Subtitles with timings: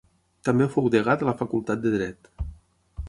[0.47, 2.33] També fou degà de la Facultat de Dret.